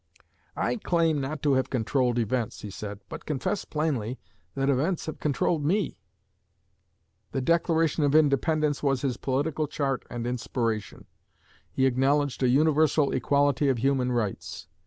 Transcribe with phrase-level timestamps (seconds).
[0.55, 4.17] 'I claim not to have controlled events,' he said, 'but confess plainly
[4.55, 5.99] that events have controlled me.'
[7.33, 11.05] The Declaration of Independence was his political chart and inspiration.
[11.71, 14.67] He acknowledged a universal equality of human rights.